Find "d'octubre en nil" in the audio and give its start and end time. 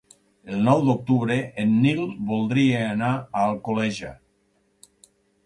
0.85-2.01